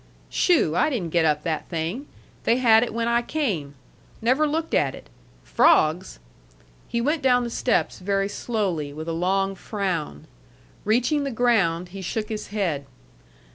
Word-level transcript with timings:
"Shoo! 0.31 0.75
I 0.75 0.89
didn't 0.89 1.11
get 1.11 1.25
up 1.25 1.43
that 1.43 1.69
thing. 1.69 2.07
They 2.43 2.57
had 2.57 2.81
it 2.81 2.91
when 2.91 3.07
I 3.07 3.21
came. 3.21 3.75
Never 4.19 4.47
looked 4.47 4.73
at 4.73 4.95
it. 4.95 5.11
Frogs?" 5.43 6.17
He 6.87 6.99
went 6.99 7.21
down 7.21 7.43
the 7.43 7.51
steps 7.51 7.99
very 7.99 8.27
slowly, 8.27 8.93
with 8.93 9.07
a 9.07 9.13
long 9.13 9.53
frown. 9.53 10.25
Reaching 10.85 11.23
the 11.23 11.29
ground, 11.29 11.89
he 11.89 12.01
shook 12.01 12.29
his 12.29 12.47
head. 12.47 12.87